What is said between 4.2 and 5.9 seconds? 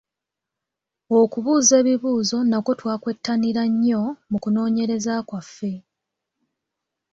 mu kunoonyereza kwaffe.